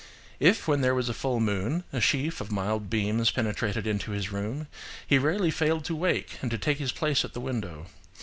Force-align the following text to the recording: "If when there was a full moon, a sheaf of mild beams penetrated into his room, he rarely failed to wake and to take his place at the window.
"If 0.39 0.67
when 0.67 0.81
there 0.81 0.95
was 0.95 1.09
a 1.09 1.13
full 1.13 1.39
moon, 1.39 1.83
a 1.93 2.01
sheaf 2.01 2.41
of 2.41 2.51
mild 2.51 2.89
beams 2.89 3.29
penetrated 3.29 3.85
into 3.85 4.09
his 4.13 4.31
room, 4.31 4.65
he 5.05 5.19
rarely 5.19 5.51
failed 5.51 5.85
to 5.85 5.95
wake 5.95 6.39
and 6.41 6.49
to 6.49 6.57
take 6.57 6.79
his 6.79 6.91
place 6.91 7.23
at 7.23 7.33
the 7.33 7.39
window. 7.39 7.85